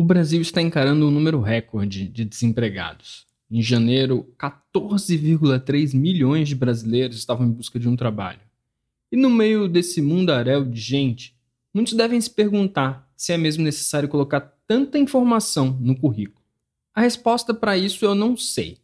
[0.00, 3.26] O Brasil está encarando um número recorde de desempregados.
[3.50, 8.40] Em janeiro, 14,3 milhões de brasileiros estavam em busca de um trabalho.
[9.12, 11.36] E no meio desse mundaréu de gente,
[11.74, 16.42] muitos devem se perguntar se é mesmo necessário colocar tanta informação no currículo.
[16.94, 18.78] A resposta para isso eu não sei.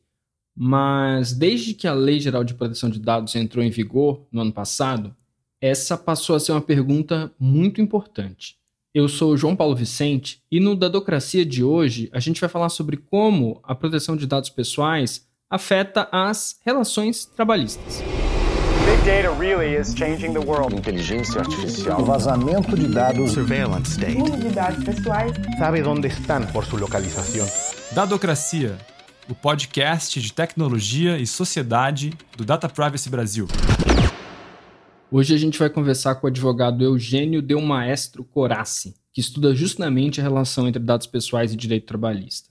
[0.55, 4.53] Mas desde que a Lei Geral de Proteção de Dados entrou em vigor no ano
[4.53, 5.17] passado,
[5.63, 8.59] essa passou a ser uma pergunta muito importante.
[8.97, 12.71] Eu sou o João Paulo Vicente e no Dadocracia de hoje a gente vai falar
[12.71, 18.03] sobre como a proteção de dados pessoais afeta as relações trabalhistas.
[18.87, 20.75] Big data really is changing the world.
[20.75, 22.01] Inteligência artificial.
[22.01, 23.33] O vazamento de dados.
[23.33, 24.17] Surveillance state.
[24.17, 25.33] Uso de dados pessoais.
[25.59, 27.47] Sabe onde estão por sua localização.
[27.93, 28.79] Dadocracia,
[29.29, 33.47] o podcast de tecnologia e sociedade do Data Privacy Brasil.
[35.11, 40.21] Hoje a gente vai conversar com o advogado Eugênio Del Maestro Corassi, que estuda justamente
[40.21, 42.51] a relação entre dados pessoais e direito trabalhista.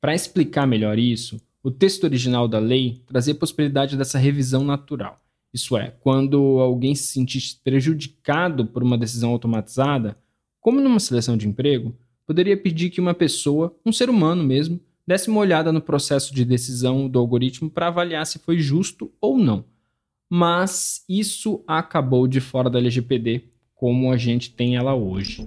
[0.01, 5.25] Para explicar melhor isso, o texto original da lei trazia a possibilidade dessa revisão natural.
[5.57, 10.15] Isso é, quando alguém se sentisse prejudicado por uma decisão automatizada,
[10.61, 11.97] como numa seleção de emprego,
[12.27, 16.45] poderia pedir que uma pessoa, um ser humano mesmo, desse uma olhada no processo de
[16.45, 19.65] decisão do algoritmo para avaliar se foi justo ou não.
[20.29, 23.45] Mas isso acabou de fora da LGPD,
[23.75, 25.47] como a gente tem ela hoje.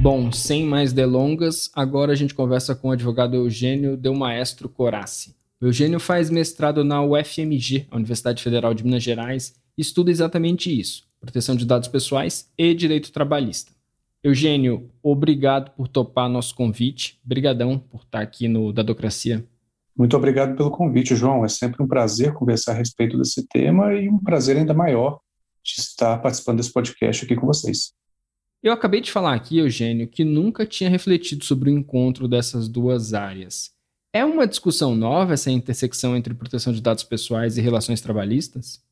[0.00, 5.37] Bom, sem mais delongas, agora a gente conversa com o advogado Eugênio Del Maestro Corassi.
[5.60, 10.70] O Eugênio faz mestrado na UFMG, a Universidade Federal de Minas Gerais, e estuda exatamente
[10.70, 13.72] isso: proteção de dados pessoais e direito trabalhista.
[14.22, 17.18] Eugênio, obrigado por topar nosso convite.
[17.24, 19.44] Brigadão por estar aqui no Dadocracia.
[19.96, 21.44] Muito obrigado pelo convite, João.
[21.44, 25.18] É sempre um prazer conversar a respeito desse tema e um prazer ainda maior
[25.64, 27.92] de estar participando desse podcast aqui com vocês.
[28.62, 33.12] Eu acabei de falar aqui, Eugênio, que nunca tinha refletido sobre o encontro dessas duas
[33.12, 33.76] áreas.
[34.12, 38.82] É uma discussão nova essa intersecção entre proteção de dados pessoais e relações trabalhistas?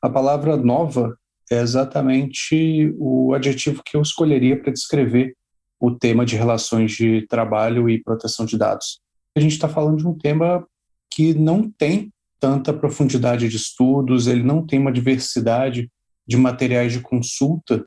[0.00, 1.18] A palavra nova
[1.50, 5.36] é exatamente o adjetivo que eu escolheria para descrever
[5.80, 9.00] o tema de relações de trabalho e proteção de dados.
[9.36, 10.64] A gente está falando de um tema
[11.10, 15.90] que não tem tanta profundidade de estudos, ele não tem uma diversidade
[16.26, 17.84] de materiais de consulta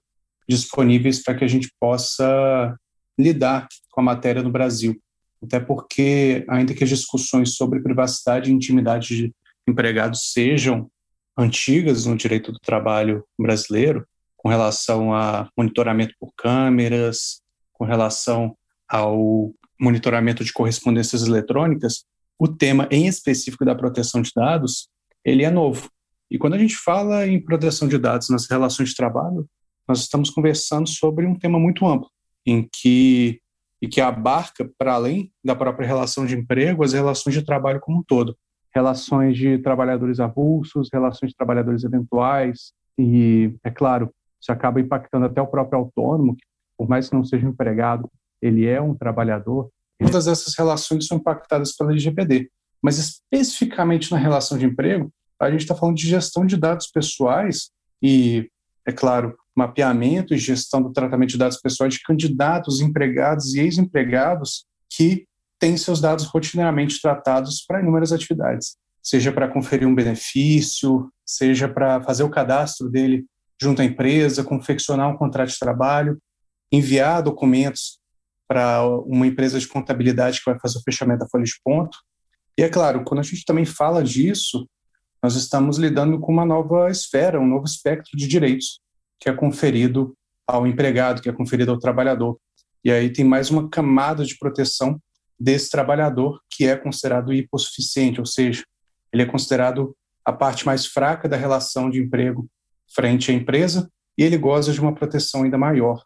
[0.48, 2.78] disponíveis para que a gente possa
[3.18, 5.00] lidar com a matéria no Brasil
[5.44, 9.36] até porque, ainda que as discussões sobre privacidade e intimidade de
[9.68, 10.90] empregados sejam
[11.38, 18.56] antigas no direito do trabalho brasileiro, com relação a monitoramento por câmeras, com relação
[18.88, 22.06] ao monitoramento de correspondências eletrônicas,
[22.38, 24.88] o tema em específico da proteção de dados,
[25.24, 25.90] ele é novo.
[26.30, 29.48] E quando a gente fala em proteção de dados nas relações de trabalho,
[29.88, 32.10] nós estamos conversando sobre um tema muito amplo,
[32.46, 33.40] em que
[33.84, 38.00] e que abarca, para além da própria relação de emprego, as relações de trabalho como
[38.00, 38.34] um todo.
[38.74, 44.10] Relações de trabalhadores avulsos, relações de trabalhadores eventuais, e, é claro,
[44.42, 46.46] isso acaba impactando até o próprio autônomo, que,
[46.78, 48.10] por mais que não seja empregado,
[48.42, 49.69] ele é um trabalhador.
[50.00, 52.50] Todas essas relações são impactadas pela LGPD.
[52.81, 57.69] Mas, especificamente na relação de emprego, a gente está falando de gestão de dados pessoais
[58.02, 58.50] e,
[58.88, 64.66] é claro, mapeamento e gestão do tratamento de dados pessoais de candidatos, empregados e ex-empregados
[64.90, 65.26] que
[65.60, 72.02] têm seus dados rotineiramente tratados para inúmeras atividades, seja para conferir um benefício, seja para
[72.02, 73.26] fazer o cadastro dele
[73.62, 76.18] junto à empresa, confeccionar um contrato de trabalho,
[76.72, 78.00] enviar documentos
[78.48, 81.98] para uma empresa de contabilidade que vai fazer o fechamento da folha de ponto.
[82.58, 84.68] E é claro, quando a gente também fala disso,
[85.22, 88.82] nós estamos lidando com uma nova esfera, um novo espectro de direitos
[89.24, 90.14] que é conferido
[90.46, 92.38] ao empregado, que é conferido ao trabalhador.
[92.84, 95.02] E aí tem mais uma camada de proteção
[95.40, 98.66] desse trabalhador que é considerado hipossuficiente, ou seja,
[99.14, 102.50] ele é considerado a parte mais fraca da relação de emprego
[102.94, 106.04] frente à empresa e ele goza de uma proteção ainda maior.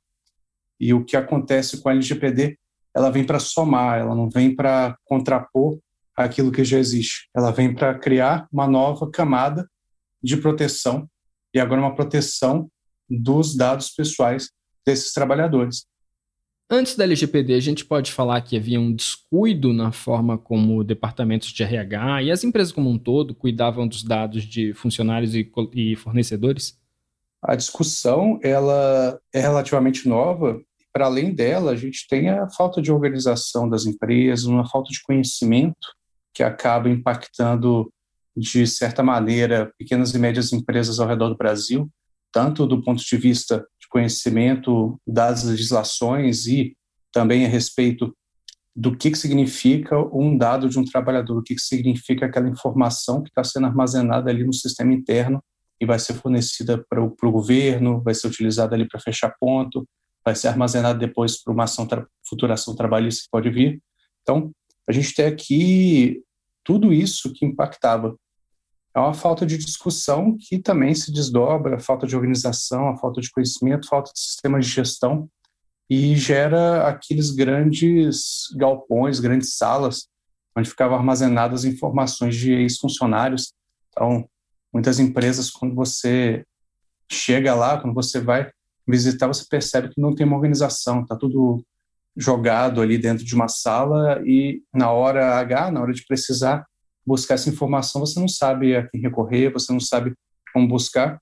[0.79, 2.55] E o que acontece com a LGPD,
[2.95, 5.79] ela vem para somar, ela não vem para contrapor
[6.15, 7.27] aquilo que já existe.
[7.35, 9.67] Ela vem para criar uma nova camada
[10.21, 11.09] de proteção
[11.51, 12.69] e agora uma proteção
[13.09, 14.49] dos dados pessoais
[14.85, 15.85] desses trabalhadores.
[16.69, 21.49] Antes da LGPD, a gente pode falar que havia um descuido na forma como departamentos
[21.49, 25.95] de RH e as empresas como um todo cuidavam dos dados de funcionários e, e
[25.95, 26.77] fornecedores?
[27.41, 30.61] A discussão ela é relativamente nova.
[30.91, 35.01] Para além dela, a gente tem a falta de organização das empresas, uma falta de
[35.01, 35.87] conhecimento
[36.33, 37.89] que acaba impactando
[38.35, 41.89] de certa maneira pequenas e médias empresas ao redor do Brasil,
[42.31, 46.75] tanto do ponto de vista de conhecimento das legislações e
[47.11, 48.15] também a respeito
[48.75, 53.23] do que, que significa um dado de um trabalhador, o que, que significa aquela informação
[53.23, 55.43] que está sendo armazenada ali no sistema interno
[55.81, 59.87] e vai ser fornecida para o governo, vai ser utilizada ali para fechar ponto,
[60.23, 61.87] vai ser armazenada depois para uma ação
[62.27, 63.81] futura ação trabalhista que pode vir.
[64.21, 64.51] Então,
[64.87, 66.21] a gente tem aqui
[66.63, 68.15] tudo isso que impactava
[68.97, 73.21] é uma falta de discussão que também se desdobra, a falta de organização, a falta
[73.21, 75.29] de conhecimento, falta de sistema de gestão
[75.87, 80.07] e gera aqueles grandes galpões, grandes salas
[80.57, 83.53] onde ficavam armazenadas informações de ex-funcionários.
[83.91, 84.27] Então,
[84.73, 86.43] muitas empresas, quando você
[87.07, 88.49] chega lá, quando você vai
[88.87, 91.63] visitar, você percebe que não tem uma organização, está tudo
[92.15, 96.65] jogado ali dentro de uma sala e na hora H, na hora de precisar,
[97.07, 100.13] buscar essa informação, você não sabe a quem recorrer, você não sabe
[100.53, 101.21] como buscar.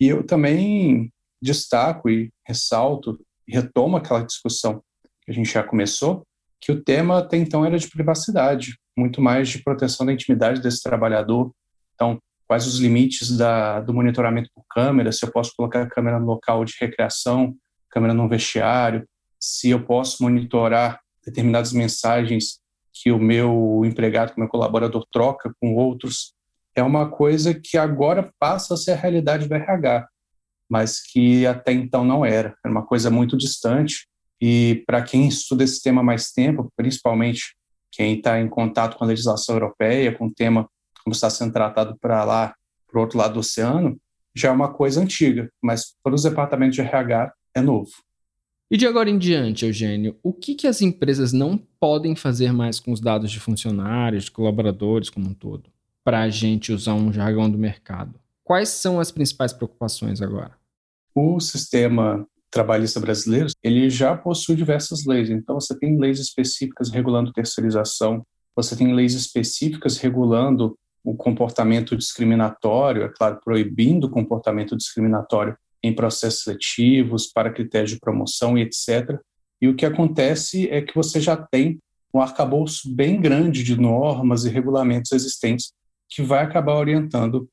[0.00, 1.12] E eu também
[1.42, 4.82] destaco e ressalto e retomo aquela discussão
[5.22, 6.26] que a gente já começou,
[6.58, 10.82] que o tema até então era de privacidade, muito mais de proteção da intimidade desse
[10.82, 11.52] trabalhador.
[11.94, 16.18] Então, quais os limites da, do monitoramento por câmera, se eu posso colocar a câmera
[16.18, 17.54] no local de recreação,
[17.90, 19.06] câmera no vestiário,
[19.38, 22.58] se eu posso monitorar determinadas mensagens
[23.02, 26.34] que o meu empregado, que o meu colaborador troca com outros,
[26.74, 30.06] é uma coisa que agora passa a ser a realidade do RH,
[30.68, 32.54] mas que até então não era.
[32.64, 34.06] Era uma coisa muito distante.
[34.40, 37.56] E para quem estuda esse tema há mais tempo, principalmente
[37.90, 40.68] quem está em contato com a legislação europeia, com o tema
[41.02, 42.54] como está sendo tratado para lá,
[42.86, 43.96] para o outro lado do oceano,
[44.34, 47.90] já é uma coisa antiga, mas para os departamentos de RH é novo.
[48.68, 52.80] E de agora em diante, Eugênio, o que, que as empresas não podem fazer mais
[52.80, 55.70] com os dados de funcionários, de colaboradores como um todo,
[56.02, 58.18] para a gente usar um jargão do mercado?
[58.42, 60.50] Quais são as principais preocupações agora?
[61.14, 65.30] O sistema trabalhista brasileiro, ele já possui diversas leis.
[65.30, 73.04] Então, você tem leis específicas regulando terceirização, você tem leis específicas regulando o comportamento discriminatório,
[73.04, 79.18] é claro, proibindo o comportamento discriminatório em processos seletivos, para critérios de promoção e etc.
[79.60, 81.78] E o que acontece é que você já tem
[82.12, 85.72] um arcabouço bem grande de normas e regulamentos existentes
[86.08, 87.48] que vai acabar orientando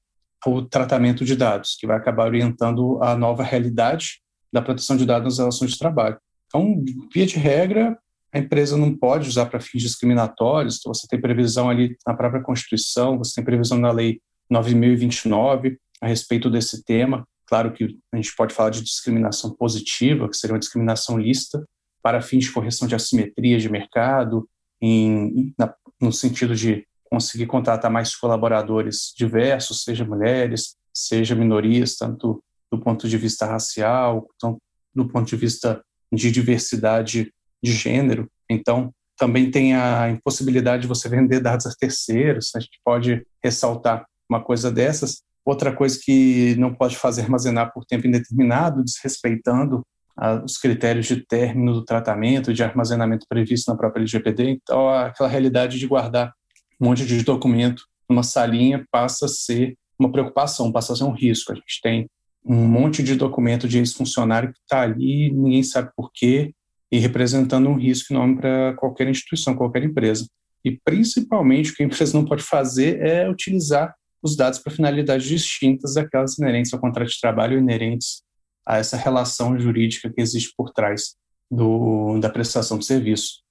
[0.45, 4.21] o tratamento de dados, que vai acabar orientando a nova realidade
[4.51, 6.17] da proteção de dados nas relações de trabalho.
[6.47, 7.97] Então, via de regra,
[8.31, 12.41] a empresa não pode usar para fins discriminatórios, então você tem previsão ali na própria
[12.41, 18.35] Constituição, você tem previsão na Lei 9.029 a respeito desse tema, Claro que a gente
[18.35, 21.63] pode falar de discriminação positiva, que seria uma discriminação lista,
[22.01, 24.49] para fins de correção de assimetria de mercado,
[24.81, 32.43] em, na, no sentido de conseguir contratar mais colaboradores diversos, seja mulheres, seja minorias, tanto
[32.71, 34.57] do ponto de vista racial, tanto
[34.91, 35.79] do ponto de vista
[36.11, 37.31] de diversidade
[37.63, 38.27] de gênero.
[38.49, 42.49] Então, também tem a impossibilidade de você vender dados a terceiros.
[42.55, 47.85] A gente pode ressaltar uma coisa dessas, Outra coisa que não pode fazer armazenar por
[47.85, 49.85] tempo indeterminado, desrespeitando
[50.15, 54.49] ah, os critérios de término do tratamento, de armazenamento previsto na própria LGPD.
[54.51, 56.33] Então, aquela realidade de guardar
[56.79, 61.11] um monte de documento numa salinha passa a ser uma preocupação, passa a ser um
[61.11, 61.51] risco.
[61.51, 62.09] A gente tem
[62.45, 66.53] um monte de documento de ex-funcionário que está ali, ninguém sabe por quê,
[66.91, 70.27] e representando um risco enorme para qualquer instituição, qualquer empresa.
[70.63, 75.27] E principalmente o que a empresa não pode fazer é utilizar os dados para finalidades
[75.27, 78.23] distintas daquelas inerentes ao contrato de trabalho, inerentes
[78.65, 81.15] a essa relação jurídica que existe por trás
[81.51, 83.41] do, da prestação de serviço.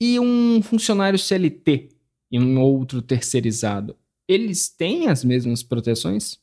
[0.00, 1.90] E um funcionário CLT
[2.32, 3.96] e um outro terceirizado,
[4.26, 6.38] eles têm as mesmas proteções?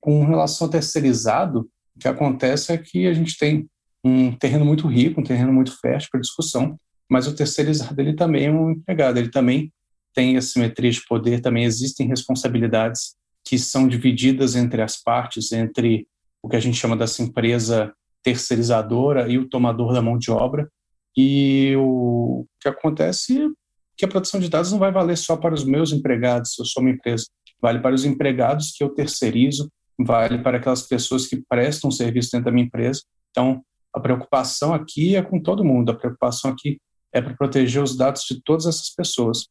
[0.00, 3.68] Com relação ao terceirizado, o que acontece é que a gente tem
[4.02, 8.46] um terreno muito rico, um terreno muito fértil para discussão, mas o terceirizado ele também
[8.46, 9.70] é um empregado, ele também
[10.14, 16.06] tem assimetria de poder, também existem responsabilidades que são divididas entre as partes, entre
[16.42, 20.68] o que a gente chama dessa empresa terceirizadora e o tomador da mão de obra.
[21.16, 23.48] E o que acontece é
[23.96, 26.66] que a proteção de dados não vai valer só para os meus empregados, se eu
[26.66, 27.26] sou uma empresa,
[27.60, 32.46] vale para os empregados que eu terceirizo, vale para aquelas pessoas que prestam serviço dentro
[32.46, 33.02] da minha empresa.
[33.30, 33.62] Então,
[33.92, 36.78] a preocupação aqui é com todo mundo, a preocupação aqui
[37.12, 39.48] é para proteger os dados de todas essas pessoas.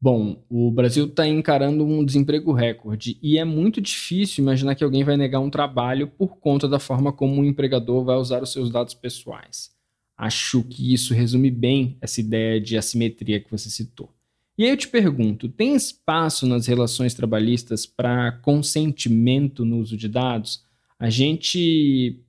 [0.00, 5.02] Bom, o Brasil está encarando um desemprego recorde e é muito difícil imaginar que alguém
[5.02, 8.70] vai negar um trabalho por conta da forma como o empregador vai usar os seus
[8.70, 9.72] dados pessoais.
[10.16, 14.08] Acho que isso resume bem essa ideia de assimetria que você citou.
[14.56, 20.08] E aí eu te pergunto: tem espaço nas relações trabalhistas para consentimento no uso de
[20.08, 20.64] dados?
[20.98, 22.20] A gente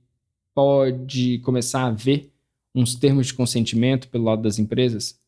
[0.54, 2.32] pode começar a ver
[2.74, 5.18] uns termos de consentimento pelo lado das empresas?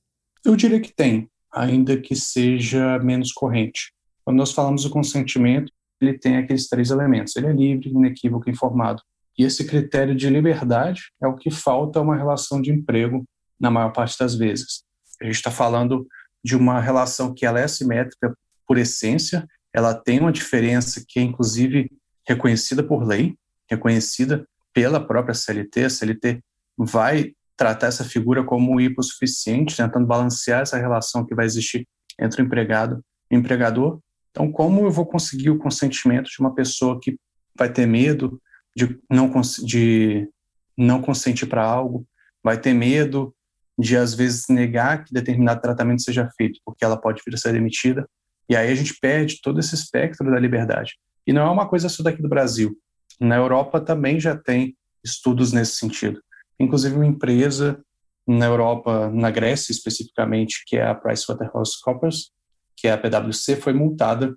[0.45, 3.93] Eu diria que tem ainda que seja menos corrente.
[4.25, 9.03] Quando nós falamos do consentimento, ele tem aqueles três elementos: ele é livre, inequívoco informado.
[9.39, 13.25] E esse critério de liberdade é o que falta a uma relação de emprego
[13.59, 14.85] na maior parte das vezes.
[15.21, 16.07] A gente está falando
[16.45, 21.23] de uma relação que ela é assimétrica por essência, ela tem uma diferença que é
[21.23, 21.91] inclusive
[22.27, 23.37] reconhecida por lei,
[23.71, 25.85] reconhecida pela própria CLT.
[25.85, 26.41] A CLT
[26.77, 31.87] vai tratar essa figura como hipossuficiente, tentando balancear essa relação que vai existir
[32.19, 34.01] entre o empregado e o empregador.
[34.31, 37.17] Então, como eu vou conseguir o consentimento de uma pessoa que
[37.57, 38.41] vai ter medo
[38.75, 39.31] de não,
[39.65, 40.29] de
[40.77, 42.07] não consentir para algo,
[42.43, 43.35] vai ter medo
[43.79, 47.53] de, às vezes, negar que determinado tratamento seja feito, porque ela pode vir a ser
[47.53, 48.09] demitida.
[48.49, 50.95] E aí a gente perde todo esse espectro da liberdade.
[51.27, 52.77] E não é uma coisa só daqui do Brasil.
[53.21, 56.21] Na Europa também já tem estudos nesse sentido
[56.59, 57.83] inclusive uma empresa
[58.27, 62.31] na Europa, na Grécia especificamente, que é a PricewaterhouseCoopers,
[62.77, 64.37] que é a PwC, foi multada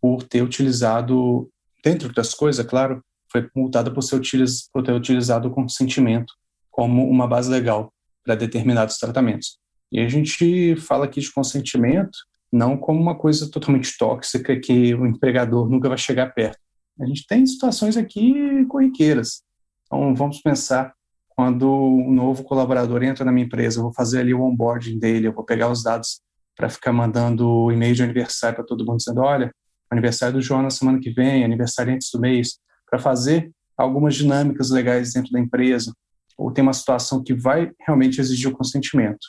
[0.00, 1.50] por ter utilizado,
[1.84, 4.20] dentro das coisas, claro, foi multada por, ser
[4.72, 6.32] por ter utilizado o consentimento
[6.70, 7.92] como uma base legal
[8.24, 9.58] para determinados tratamentos.
[9.92, 12.18] E a gente fala aqui de consentimento
[12.52, 16.58] não como uma coisa totalmente tóxica que o empregador nunca vai chegar perto.
[17.00, 19.42] A gente tem situações aqui corriqueiras.
[19.86, 20.92] Então, vamos pensar
[21.40, 25.26] quando um novo colaborador entra na minha empresa, eu vou fazer ali o onboarding dele,
[25.26, 26.20] eu vou pegar os dados
[26.54, 29.50] para ficar mandando e-mail de aniversário para todo mundo, dizendo: olha,
[29.90, 32.58] aniversário do João na semana que vem, aniversário antes do mês,
[32.90, 35.94] para fazer algumas dinâmicas legais dentro da empresa,
[36.36, 39.26] ou tem uma situação que vai realmente exigir o consentimento.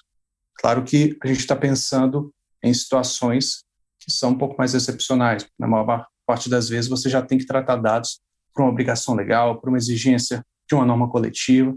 [0.56, 2.30] Claro que a gente está pensando
[2.62, 3.64] em situações
[4.02, 5.48] que são um pouco mais excepcionais.
[5.58, 8.20] Na maior parte das vezes, você já tem que tratar dados
[8.54, 11.74] por uma obrigação legal, por uma exigência de uma norma coletiva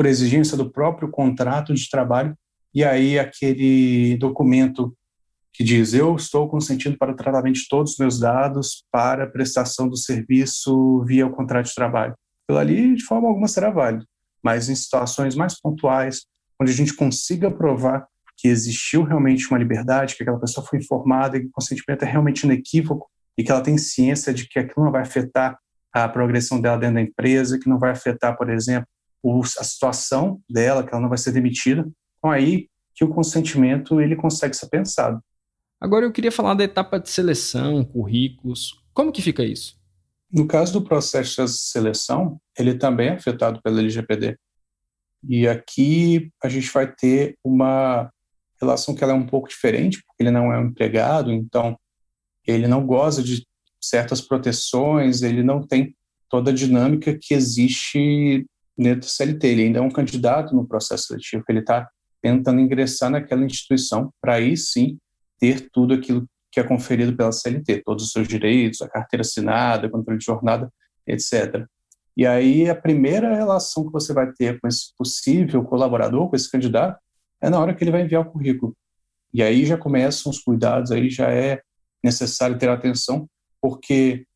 [0.00, 2.34] por exigência do próprio contrato de trabalho,
[2.74, 4.96] e aí aquele documento
[5.52, 9.86] que diz eu estou consentindo para o tratamento de todos os meus dados para prestação
[9.86, 12.14] do serviço via o contrato de trabalho.
[12.48, 14.06] Pelo ali, de forma alguma, será válido,
[14.42, 16.22] mas em situações mais pontuais,
[16.58, 18.06] onde a gente consiga provar
[18.38, 22.06] que existiu realmente uma liberdade, que aquela pessoa foi informada e que o consentimento é
[22.06, 25.58] realmente inequívoco e que ela tem ciência de que aquilo não vai afetar
[25.92, 28.88] a progressão dela dentro da empresa, que não vai afetar, por exemplo,
[29.58, 31.88] a situação dela, que ela não vai ser demitida.
[32.18, 35.22] Então aí que o consentimento ele consegue ser pensado.
[35.80, 38.82] Agora eu queria falar da etapa de seleção, currículos.
[38.92, 39.78] Como que fica isso?
[40.30, 44.38] No caso do processo de seleção, ele também é afetado pela LGPD.
[45.28, 48.10] E aqui a gente vai ter uma
[48.60, 51.78] relação que ela é um pouco diferente, porque ele não é um empregado, então
[52.46, 53.46] ele não goza de
[53.80, 55.96] certas proteções, ele não tem
[56.28, 58.46] toda a dinâmica que existe
[58.82, 59.46] dentro do CLT.
[59.46, 61.88] Ele ainda é um candidato no processo seletivo, ele está
[62.22, 64.98] tentando ingressar naquela instituição para aí sim
[65.38, 69.88] ter tudo aquilo que é conferido pela CLT, todos os seus direitos, a carteira assinada,
[69.88, 70.70] controle de jornada,
[71.06, 71.64] etc.
[72.16, 76.50] E aí a primeira relação que você vai ter com esse possível colaborador, com esse
[76.50, 76.98] candidato,
[77.40, 78.76] é na hora que ele vai enviar o currículo.
[79.32, 81.62] E aí já começam os cuidados, aí já é
[82.02, 83.28] necessário ter atenção,
[83.60, 84.26] porque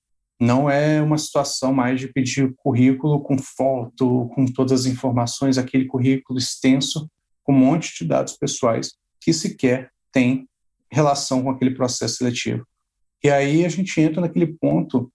[0.41, 5.87] não é uma situação mais de pedir currículo com foto, com todas as informações, aquele
[5.87, 7.09] currículo extenso,
[7.43, 10.49] com um monte de dados pessoais que sequer tem
[10.91, 12.67] relação com aquele processo seletivo.
[13.23, 15.11] E aí a gente entra naquele ponto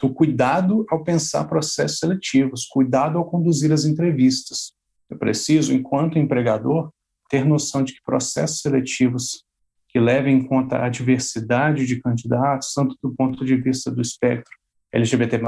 [0.00, 4.72] do cuidado ao pensar processos seletivos, cuidado ao conduzir as entrevistas.
[5.08, 6.90] Eu preciso, enquanto empregador,
[7.28, 9.44] ter noção de que processos seletivos
[9.88, 14.61] que levem em conta a diversidade de candidatos, tanto do ponto de vista do espectro
[14.92, 15.38] LGBT+,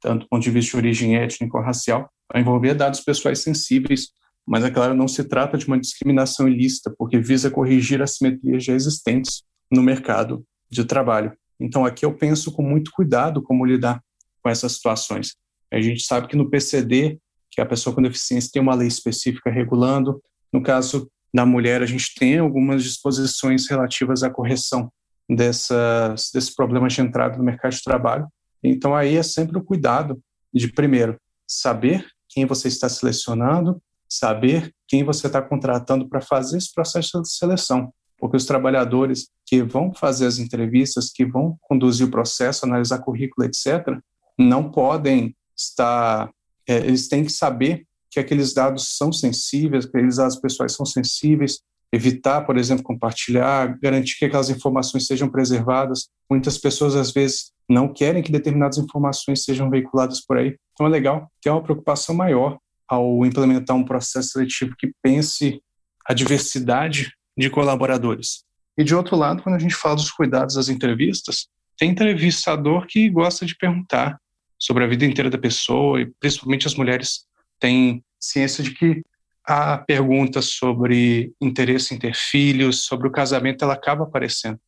[0.00, 4.08] tanto do ponto de vista de origem étnica ou racial, vai envolver dados pessoais sensíveis,
[4.46, 8.72] mas, é claro, não se trata de uma discriminação ilícita, porque visa corrigir assimetrias já
[8.72, 11.32] existentes no mercado de trabalho.
[11.60, 14.02] Então, aqui eu penso com muito cuidado como lidar
[14.42, 15.34] com essas situações.
[15.70, 17.18] A gente sabe que no PCD,
[17.50, 21.86] que a pessoa com deficiência tem uma lei específica regulando, no caso da mulher, a
[21.86, 24.90] gente tem algumas disposições relativas à correção
[25.28, 28.26] dessas, desses problemas de entrada no mercado de trabalho.
[28.62, 30.20] Então, aí é sempre o cuidado
[30.52, 36.72] de, primeiro, saber quem você está selecionando, saber quem você está contratando para fazer esse
[36.72, 37.92] processo de seleção.
[38.18, 43.46] Porque os trabalhadores que vão fazer as entrevistas, que vão conduzir o processo, analisar currículo,
[43.46, 43.98] etc.,
[44.38, 46.30] não podem estar.
[46.66, 50.86] É, eles têm que saber que aqueles dados são sensíveis, que aqueles dados pessoais são
[50.86, 51.60] sensíveis,
[51.92, 56.08] evitar, por exemplo, compartilhar, garantir que aquelas informações sejam preservadas.
[56.30, 60.56] Muitas pessoas, às vezes, não querem que determinadas informações sejam veiculadas por aí.
[60.72, 62.58] Então, é legal ter uma preocupação maior
[62.88, 65.60] ao implementar um processo seletivo que pense
[66.06, 68.44] a diversidade de colaboradores.
[68.78, 73.10] E, de outro lado, quando a gente fala dos cuidados das entrevistas, tem entrevistador que
[73.10, 74.18] gosta de perguntar
[74.58, 77.26] sobre a vida inteira da pessoa, e principalmente as mulheres
[77.60, 79.02] têm ciência de que
[79.44, 84.58] a pergunta sobre interesse em ter filhos, sobre o casamento, ela acaba aparecendo.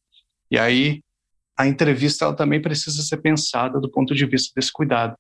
[0.51, 1.03] E aí
[1.61, 5.15] a entrevista ela também precisa ser pensada do ponto de vista desse cuidado.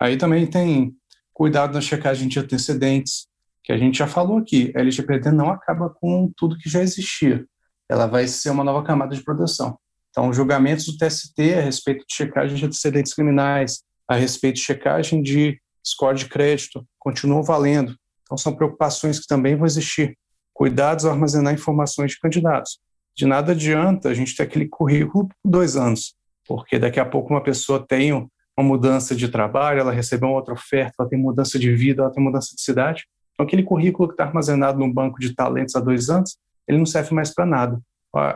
[0.00, 0.94] Aí também tem
[1.30, 3.26] cuidado na checagem de antecedentes,
[3.62, 4.72] que a gente já falou aqui.
[4.74, 7.44] A LGPD não acaba com tudo que já existia.
[7.86, 9.78] Ela vai ser uma nova camada de proteção.
[10.08, 15.22] Então, julgamentos do TST a respeito de checagem de antecedentes criminais, a respeito de checagem
[15.22, 17.94] de score de crédito, continuam valendo.
[18.22, 20.16] Então, são preocupações que também vão existir.
[20.54, 22.78] Cuidados ao armazenar informações de candidatos.
[23.16, 26.14] De nada adianta a gente ter aquele currículo por dois anos,
[26.46, 28.28] porque daqui a pouco uma pessoa tem uma
[28.58, 32.22] mudança de trabalho, ela recebeu uma outra oferta, ela tem mudança de vida, ela tem
[32.22, 33.04] mudança de cidade.
[33.32, 36.86] Então, aquele currículo que está armazenado num banco de talentos há dois anos, ele não
[36.86, 37.80] serve mais para nada.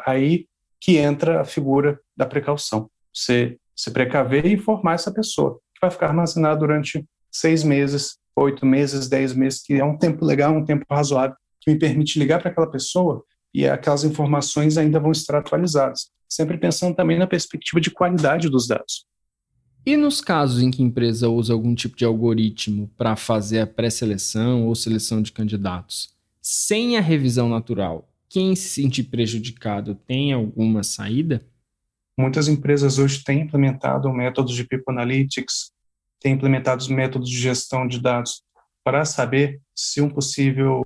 [0.05, 0.47] Aí
[0.81, 2.91] que entra a figura da precaução.
[3.13, 8.67] Você se precaver e informar essa pessoa, que vai ficar armazenado durante seis meses, oito
[8.67, 12.41] meses, dez meses, que é um tempo legal, um tempo razoável, que me permite ligar
[12.41, 16.11] para aquela pessoa e aquelas informações ainda vão estar atualizadas.
[16.29, 19.07] Sempre pensando também na perspectiva de qualidade dos dados.
[19.87, 23.67] E nos casos em que a empresa usa algum tipo de algoritmo para fazer a
[23.67, 30.83] pré-seleção ou seleção de candidatos, sem a revisão natural, quem se sentir prejudicado tem alguma
[30.83, 31.43] saída?
[32.19, 35.73] Muitas empresas hoje têm implementado métodos de People Analytics,
[36.21, 38.43] têm implementado métodos de gestão de dados
[38.85, 40.83] para saber se um possível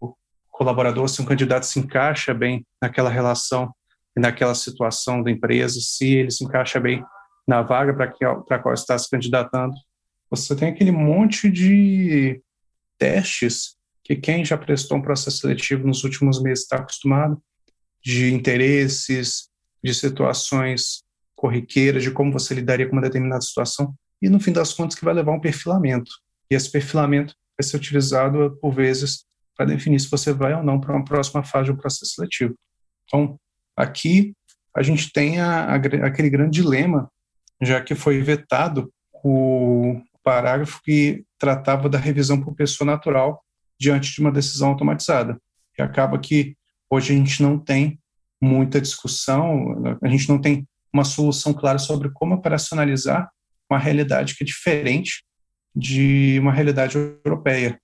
[0.62, 3.74] colaborador, se um candidato se encaixa bem naquela relação
[4.16, 7.04] e naquela situação da empresa, se ele se encaixa bem
[7.46, 9.74] na vaga para a qual está se candidatando.
[10.30, 12.40] Você tem aquele monte de
[12.96, 17.42] testes que quem já prestou um processo seletivo nos últimos meses está acostumado,
[18.04, 19.48] de interesses,
[19.82, 21.02] de situações
[21.34, 25.04] corriqueiras, de como você lidaria com uma determinada situação, e no fim das contas que
[25.04, 26.12] vai levar um perfilamento.
[26.48, 29.24] E esse perfilamento vai ser utilizado, por vezes,
[29.62, 32.54] para definir se você vai ou não para uma próxima fase do processo seletivo.
[33.04, 33.38] Então,
[33.76, 34.34] aqui
[34.76, 37.08] a gente tem a, a, aquele grande dilema,
[37.60, 38.92] já que foi vetado
[39.24, 43.40] o parágrafo que tratava da revisão por pessoa natural
[43.78, 45.38] diante de uma decisão automatizada.
[45.78, 46.56] E acaba que
[46.90, 48.00] hoje a gente não tem
[48.40, 53.30] muita discussão, a gente não tem uma solução clara sobre como operacionalizar
[53.70, 55.24] uma realidade que é diferente
[55.74, 57.80] de uma realidade europeia.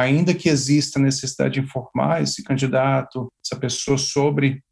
[0.00, 4.62] Ainda que exista necessidade de informar esse candidato, essa pessoa sobre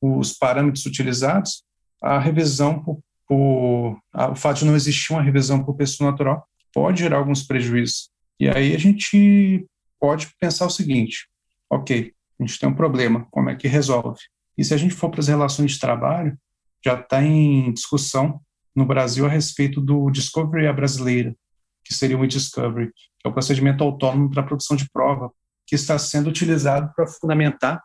[0.00, 1.62] os parâmetros utilizados,
[2.02, 6.46] a revisão por, por a, o fato de não existir uma revisão por pessoa natural
[6.72, 8.08] pode gerar alguns prejuízos.
[8.40, 9.66] E aí a gente
[10.00, 11.28] pode pensar o seguinte:
[11.68, 14.20] ok, a gente tem um problema, como é que resolve?
[14.56, 16.34] E se a gente for para as relações de trabalho,
[16.82, 18.40] já está em discussão
[18.74, 21.36] no Brasil a respeito do Discovery à brasileira,
[21.84, 22.90] que seria o e-discovery,
[23.24, 25.30] é o procedimento autônomo para produção de prova,
[25.66, 27.82] que está sendo utilizado para fundamentar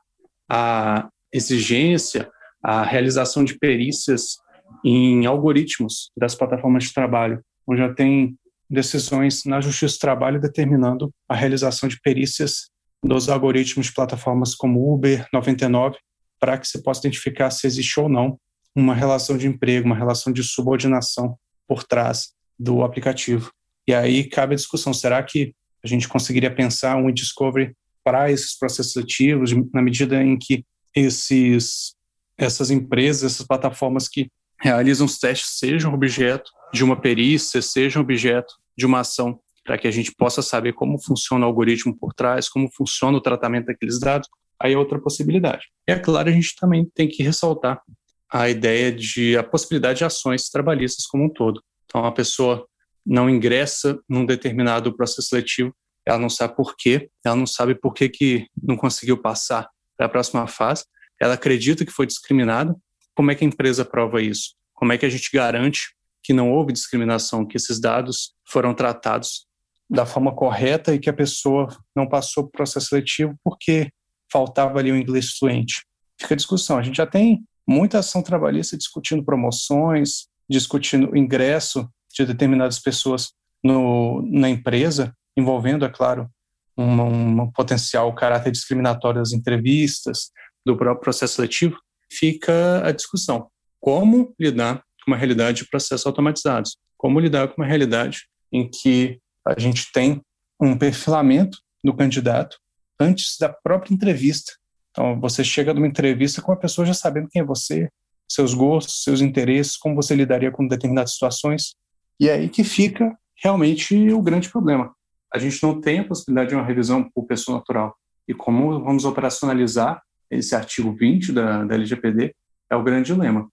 [0.50, 2.30] a exigência,
[2.64, 4.38] a realização de perícias
[4.84, 8.38] em algoritmos das plataformas de trabalho, onde já tem
[8.70, 12.70] decisões na Justiça do Trabalho determinando a realização de perícias
[13.04, 15.98] dos algoritmos de plataformas como Uber, 99,
[16.40, 18.40] para que se possa identificar se existe ou não
[18.76, 23.52] uma relação de emprego, uma relação de subordinação por trás do aplicativo.
[23.88, 28.58] E aí cabe a discussão: será que a gente conseguiria pensar um discovery para esses
[28.58, 30.66] processos ativos, na medida em que
[30.96, 31.96] esses
[32.38, 38.56] essas empresas, essas plataformas que realizam os testes sejam objeto de uma perícia, sejam objeto
[38.76, 42.50] de uma ação, para que a gente possa saber como funciona o algoritmo por trás,
[42.50, 44.28] como funciona o tratamento daqueles dados,
[44.60, 45.68] aí é outra possibilidade.
[45.88, 47.82] E é claro, a gente também tem que ressaltar
[48.30, 51.62] a ideia de a possibilidade de ações trabalhistas como um todo.
[51.86, 52.68] Então, a pessoa
[53.06, 57.94] não ingressa num determinado processo seletivo, ela não sabe por quê, ela não sabe por
[57.94, 60.86] que, que não conseguiu passar para a próxima fase,
[61.20, 62.76] ela acredita que foi discriminada.
[63.16, 64.56] Como é que a empresa prova isso?
[64.74, 69.46] Como é que a gente garante que não houve discriminação, que esses dados foram tratados
[69.90, 73.92] da forma correta e que a pessoa não passou o processo seletivo porque
[74.32, 75.86] faltava ali o um inglês fluente?
[76.20, 76.78] Fica a discussão.
[76.78, 83.32] A gente já tem muita ação trabalhista discutindo promoções, discutindo ingresso de determinadas pessoas
[83.64, 86.30] no, na empresa, envolvendo, é claro,
[86.78, 90.32] um, um potencial caráter discriminatório das entrevistas,
[90.66, 91.78] do próprio processo seletivo,
[92.12, 93.48] fica a discussão.
[93.80, 96.78] Como lidar com uma realidade de processos automatizados?
[96.98, 100.22] Como lidar com uma realidade em que a gente tem
[100.60, 102.58] um perfilamento do candidato
[103.00, 104.54] antes da própria entrevista.
[104.92, 107.90] Então, você chega numa entrevista com a pessoa já sabendo quem é você,
[108.30, 111.76] seus gostos, seus interesses, como você lidaria com determinadas situações.
[112.20, 114.94] E é aí que fica realmente o grande problema.
[115.34, 117.96] A gente não tem a possibilidade de uma revisão por pessoa natural.
[118.28, 122.34] E como vamos operacionalizar esse artigo 20 da, da LGPD
[122.70, 123.50] é o grande dilema.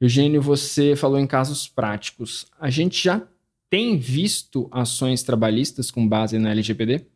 [0.00, 2.46] Eugênio, você falou em casos práticos.
[2.58, 3.22] A gente já
[3.68, 7.06] tem visto ações trabalhistas com base na LGPD?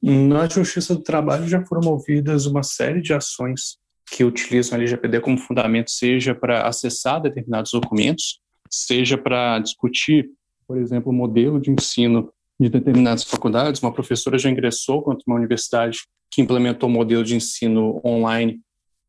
[0.00, 3.78] Na Justiça do Trabalho já foram movidas uma série de ações
[4.10, 8.40] que utilizam a LGPD como fundamento, seja para acessar determinados documentos,
[8.72, 10.30] seja para discutir,
[10.66, 13.82] por exemplo, o modelo de ensino de determinadas faculdades.
[13.82, 15.98] Uma professora já ingressou contra uma universidade
[16.30, 18.60] que implementou um modelo de ensino online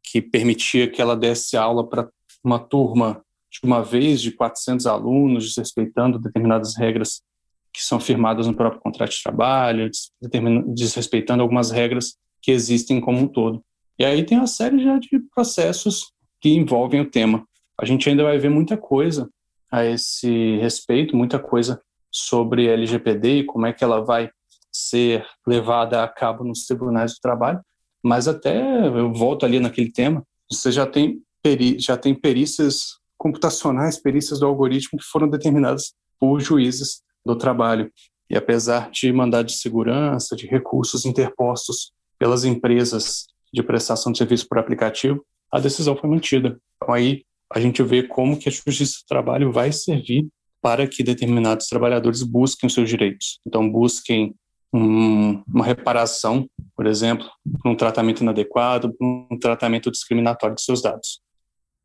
[0.04, 2.10] que permitia que ela desse aula para
[2.44, 7.22] uma turma de uma vez de 400 alunos, desrespeitando determinadas regras
[7.72, 9.90] que são firmadas no próprio contrato de trabalho,
[10.76, 13.64] desrespeitando algumas regras que existem como um todo.
[13.98, 17.48] E aí tem uma série já de processos que envolvem o tema.
[17.80, 19.30] A gente ainda vai ver muita coisa
[19.74, 21.82] a esse respeito, muita coisa
[22.12, 24.30] sobre LGPD e como é que ela vai
[24.72, 27.60] ser levada a cabo nos tribunais do trabalho,
[28.04, 34.00] mas até eu volto ali naquele tema, você já tem peri já tem perícias computacionais,
[34.00, 37.92] perícias do algoritmo que foram determinadas por juízes do trabalho.
[38.30, 44.48] E apesar de mandado de segurança, de recursos interpostos pelas empresas de prestação de serviço
[44.48, 46.60] por aplicativo, a decisão foi mantida.
[46.76, 50.28] Então aí a gente vê como que a justiça do trabalho vai servir
[50.60, 53.40] para que determinados trabalhadores busquem os seus direitos.
[53.46, 54.34] Então busquem
[54.74, 57.30] um, uma reparação, por exemplo,
[57.62, 61.22] por um tratamento inadequado, por um tratamento discriminatório de seus dados.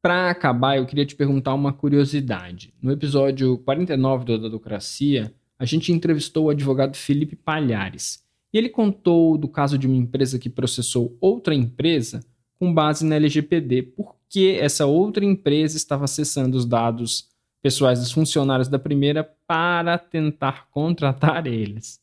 [0.00, 2.72] Para acabar, eu queria te perguntar uma curiosidade.
[2.80, 8.24] No episódio 49 do Dadocracia, a gente entrevistou o advogado Felipe Palhares.
[8.54, 12.20] E ele contou do caso de uma empresa que processou outra empresa
[12.58, 17.28] com base na LGPD, porque essa outra empresa estava acessando os dados
[17.62, 22.00] pessoais dos funcionários da primeira para tentar contratar eles.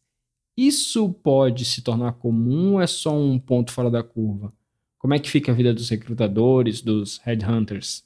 [0.58, 4.54] Isso pode se tornar comum ou é só um ponto fora da curva?
[4.98, 8.04] Como é que fica a vida dos recrutadores, dos headhunters?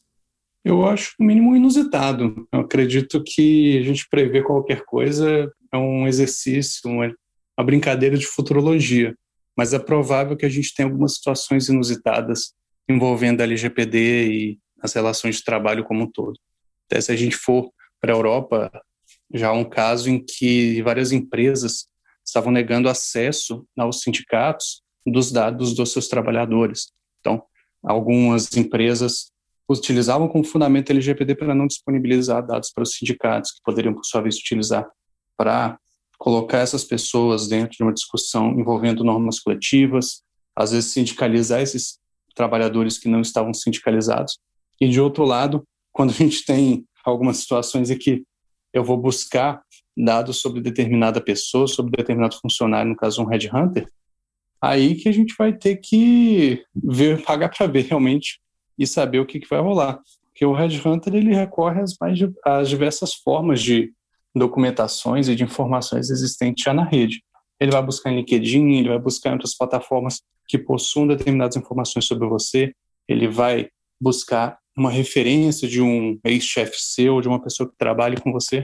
[0.66, 2.48] Eu acho no mínimo inusitado.
[2.52, 7.14] Eu acredito que a gente prever qualquer coisa é um exercício, uma,
[7.64, 9.16] brincadeira de futurologia.
[9.60, 12.54] Mas é provável que a gente tenha algumas situações inusitadas
[12.88, 16.40] envolvendo a LGPD e as relações de trabalho como um todo.
[16.86, 17.70] Até se a gente for
[18.00, 18.72] para a Europa,
[19.34, 21.90] já há um caso em que várias empresas
[22.26, 26.94] estavam negando acesso aos sindicatos dos dados dos seus trabalhadores.
[27.20, 27.44] Então,
[27.84, 29.30] algumas empresas
[29.68, 34.22] utilizavam como fundamento LGPD para não disponibilizar dados para os sindicatos, que poderiam, por sua
[34.22, 34.90] vez, utilizar
[35.36, 35.78] para
[36.20, 40.22] colocar essas pessoas dentro de uma discussão envolvendo normas coletivas,
[40.54, 41.98] às vezes sindicalizar esses
[42.36, 44.38] trabalhadores que não estavam sindicalizados.
[44.80, 48.24] E, de outro lado, quando a gente tem algumas situações em que
[48.74, 49.64] eu vou buscar
[49.98, 53.88] dados sobre determinada pessoa, sobre determinado funcionário, no caso um headhunter,
[54.62, 58.42] aí que a gente vai ter que ver, pagar para ver realmente
[58.78, 60.00] e saber o que, que vai rolar.
[60.26, 63.94] Porque o headhunter ele recorre às, mais, às diversas formas de
[64.36, 67.24] documentações e de informações existentes já na rede.
[67.60, 72.06] Ele vai buscar em LinkedIn, ele vai buscar em outras plataformas que possuam determinadas informações
[72.06, 72.74] sobre você,
[73.08, 73.70] ele vai
[74.02, 78.64] buscar uma referência de um ex-chefe seu, de uma pessoa que trabalhe com você.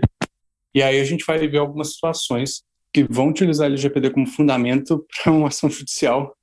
[0.73, 5.05] E aí a gente vai ver algumas situações que vão utilizar a LGPD como fundamento
[5.23, 6.33] para uma ação judicial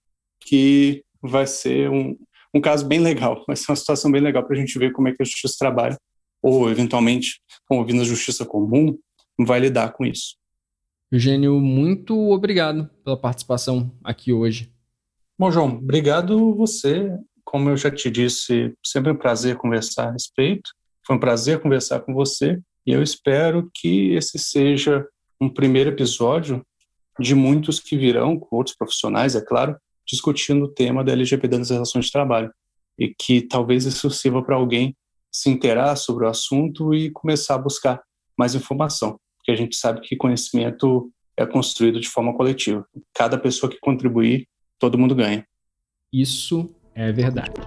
[0.40, 2.16] que vai ser um,
[2.54, 5.08] um caso bem legal, vai ser uma situação bem legal para a gente ver como
[5.08, 5.96] é que a justiça trabalha,
[6.42, 8.98] ou eventualmente, ouvindo a justiça comum,
[9.44, 10.36] vai lidar com isso.
[11.10, 14.72] Eugênio, muito obrigado pela participação aqui hoje.
[15.38, 17.12] Bom, João, obrigado você.
[17.44, 20.70] Como eu já te disse, sempre um prazer conversar a respeito.
[21.06, 25.06] Foi um prazer conversar com você e eu espero que esse seja
[25.40, 26.64] um primeiro episódio
[27.18, 29.76] de muitos que virão, com outros profissionais, é claro,
[30.06, 32.50] discutindo o tema da LGBT nas relações de trabalho.
[32.98, 34.96] E que talvez isso sirva para alguém
[35.30, 38.02] se inteirar sobre o assunto e começar a buscar
[38.38, 42.86] mais informação, porque a gente sabe que conhecimento é construído de forma coletiva.
[43.12, 44.46] Cada pessoa que contribuir,
[44.78, 45.44] todo mundo ganha.
[46.12, 47.60] Isso é verdade.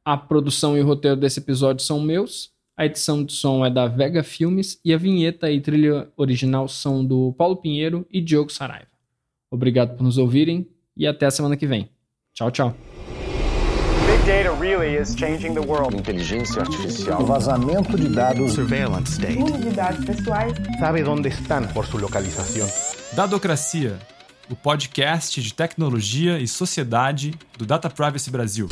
[0.05, 3.89] A produção e o roteiro desse episódio são meus, a edição de som é da
[3.89, 8.87] Vega Filmes e a vinheta e trilha original são do Paulo Pinheiro e Diogo Saraiva.
[9.51, 11.91] Obrigado por nos ouvirem e até a semana que vem.
[12.33, 12.77] Tchau, tchau.
[14.07, 15.97] Big data really is changing the world.
[15.97, 17.21] Inteligência artificial.
[17.21, 18.53] O vazamento de dados.
[18.53, 19.43] Surveillance state.
[19.43, 20.55] Uso de dados pessoais.
[20.79, 22.69] Sabe onde estão por sua localização.
[23.17, 23.99] Dadocracia,
[24.49, 28.69] o podcast de tecnologia e sociedade do Data Privacy Brasil.